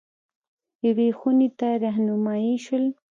[0.87, 2.85] یوې خونې ته رهنمايي شول.